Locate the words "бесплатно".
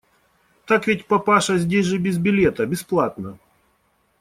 2.65-3.37